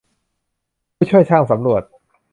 [0.95, 1.83] ผู้ช่วยช่างสำรวจ